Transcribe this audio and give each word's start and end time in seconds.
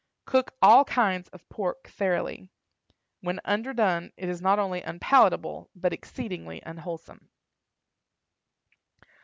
Cook 0.25 0.55
all 0.63 0.83
kinds 0.83 1.29
of 1.29 1.47
pork 1.47 1.87
thoroughly. 1.89 2.49
When 3.19 3.39
underdone 3.45 4.11
it 4.17 4.29
is 4.29 4.41
not 4.41 4.57
only 4.57 4.81
unpalatable, 4.81 5.69
but 5.75 5.93
exceedingly 5.93 6.59
unwholesome. 6.65 7.29